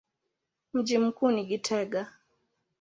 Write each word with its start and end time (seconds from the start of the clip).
Mji 0.73 0.97
mkuu 0.97 1.31
ni 1.31 1.45
Gitega. 1.45 2.13